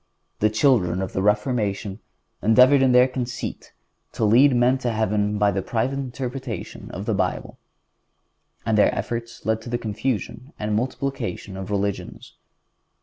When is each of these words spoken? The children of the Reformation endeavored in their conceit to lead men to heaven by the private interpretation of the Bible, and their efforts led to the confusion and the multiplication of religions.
The 0.39 0.49
children 0.49 0.99
of 0.99 1.13
the 1.13 1.21
Reformation 1.21 1.99
endeavored 2.41 2.81
in 2.81 2.91
their 2.91 3.07
conceit 3.07 3.71
to 4.13 4.25
lead 4.25 4.55
men 4.55 4.79
to 4.79 4.91
heaven 4.91 5.37
by 5.37 5.51
the 5.51 5.61
private 5.61 5.99
interpretation 5.99 6.89
of 6.89 7.05
the 7.05 7.13
Bible, 7.13 7.59
and 8.65 8.79
their 8.79 8.95
efforts 8.95 9.45
led 9.45 9.61
to 9.61 9.69
the 9.69 9.77
confusion 9.77 10.53
and 10.57 10.71
the 10.71 10.75
multiplication 10.75 11.55
of 11.55 11.69
religions. 11.69 12.33